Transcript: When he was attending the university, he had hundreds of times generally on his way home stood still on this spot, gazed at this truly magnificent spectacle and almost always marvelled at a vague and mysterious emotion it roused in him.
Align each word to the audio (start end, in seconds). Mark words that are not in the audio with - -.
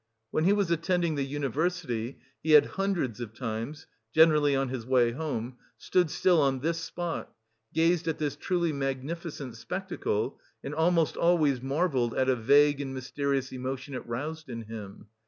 When 0.31 0.45
he 0.45 0.53
was 0.53 0.71
attending 0.71 1.13
the 1.13 1.21
university, 1.23 2.17
he 2.41 2.53
had 2.53 2.65
hundreds 2.73 3.19
of 3.19 3.35
times 3.35 3.85
generally 4.11 4.55
on 4.55 4.69
his 4.69 4.83
way 4.83 5.11
home 5.11 5.57
stood 5.77 6.09
still 6.09 6.41
on 6.41 6.61
this 6.61 6.79
spot, 6.79 7.31
gazed 7.71 8.07
at 8.07 8.17
this 8.17 8.35
truly 8.35 8.73
magnificent 8.73 9.57
spectacle 9.57 10.39
and 10.63 10.73
almost 10.73 11.17
always 11.17 11.61
marvelled 11.61 12.15
at 12.15 12.29
a 12.29 12.35
vague 12.35 12.81
and 12.81 12.95
mysterious 12.95 13.51
emotion 13.51 13.93
it 13.93 14.03
roused 14.07 14.49
in 14.49 14.63
him. 14.63 15.05